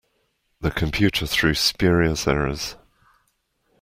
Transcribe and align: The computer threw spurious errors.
The 0.61 0.71
computer 0.71 1.27
threw 1.27 1.53
spurious 1.53 2.27
errors. 2.27 2.75